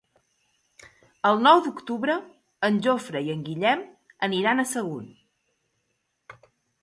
[1.31, 2.15] El nou d'octubre
[2.69, 3.85] en Jofre i en Guillem
[4.29, 5.11] aniran a Sagunt.